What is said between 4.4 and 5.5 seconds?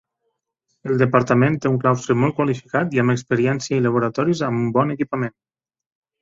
amb bon equipament.